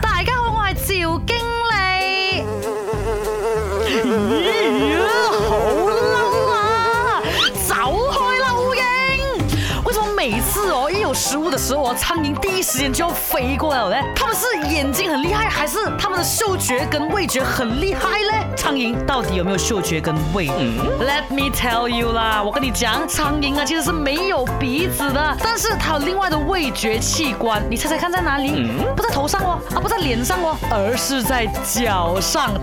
[0.00, 1.36] 大家好，我系赵经
[1.68, 2.42] 理。
[4.46, 4.96] 咦
[5.46, 5.56] 好
[6.08, 7.22] 嬲啊！
[7.68, 7.74] 走
[8.14, 9.44] 开，乌蝇！
[9.84, 14.08] 为什么每次哦一有食物的时候，我苍蝇第一时间就要飞过来呢？
[14.16, 18.48] 他们是眼睛很厉害，还是他们的嗅觉跟味觉很厉害呢？
[18.56, 24.69] 苍蝇到底有没有嗅觉跟味？Let me tell you 啦，我跟你讲，苍蝇啊其实是没有鼻。
[24.80, 28.70] 鼻子的，但是它有另外的味觉器官，你猜猜看在哪里？
[28.96, 32.58] 不在头上哦，啊，不在脸上哦，而是在脚上，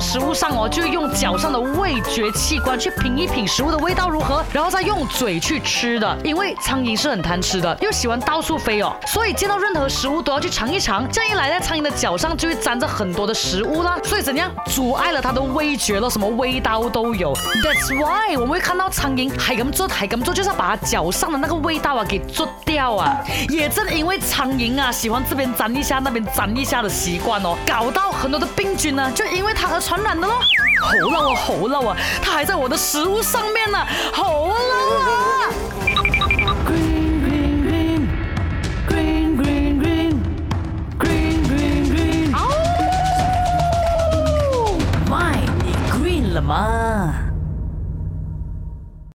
[0.00, 6.16] 食物上哦，就用脚上的味觉器官去品一品食物的味道如何，然后再用嘴去吃的。
[6.22, 11.08] 因为苍蝇是很贪吃的，又喜欢到处飞哦，所以见到任何食物都要去尝一尝。
[11.10, 16.10] 这样一来，在苍蝇的脚上就会沾着很多的食物啦，所以怎样阻碍了它的味觉了？
[16.10, 17.32] 什么味道都有。
[17.34, 23.16] That's why 我们会看到苍蝇还敢做，还敢做，就是要把它脚上的那个味道啊给做掉啊。
[23.48, 30.34] 也正因为苍蝇啊喜欢这边沾一下，那边沾一下的习惯哦，搞到很多的病菌呢，就因为它而传染的咯。
[30.80, 33.78] 吼了我，吼了我，它还在我的食物上面呢，
[34.12, 34.54] 吼了
[34.90, 34.96] 我！
[42.34, 42.40] 哦，
[45.08, 45.38] 买
[45.92, 47.14] ，green 了吗？